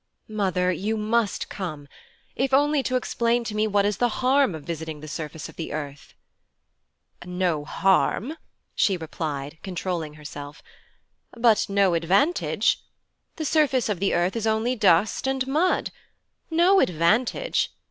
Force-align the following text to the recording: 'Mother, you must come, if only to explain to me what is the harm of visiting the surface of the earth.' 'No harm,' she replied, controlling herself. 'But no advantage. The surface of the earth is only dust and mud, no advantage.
'Mother, 0.27 0.71
you 0.71 0.97
must 0.97 1.47
come, 1.47 1.87
if 2.35 2.55
only 2.55 2.81
to 2.81 2.95
explain 2.95 3.43
to 3.43 3.53
me 3.55 3.67
what 3.67 3.85
is 3.85 3.97
the 3.97 4.09
harm 4.25 4.55
of 4.55 4.63
visiting 4.63 4.99
the 4.99 5.07
surface 5.07 5.47
of 5.47 5.57
the 5.57 5.71
earth.' 5.73 6.15
'No 7.23 7.65
harm,' 7.65 8.35
she 8.73 8.97
replied, 8.97 9.59
controlling 9.61 10.15
herself. 10.15 10.63
'But 11.37 11.67
no 11.69 11.93
advantage. 11.93 12.79
The 13.35 13.45
surface 13.45 13.89
of 13.89 13.99
the 13.99 14.15
earth 14.15 14.35
is 14.35 14.47
only 14.47 14.75
dust 14.75 15.27
and 15.27 15.45
mud, 15.45 15.91
no 16.49 16.79
advantage. 16.79 17.69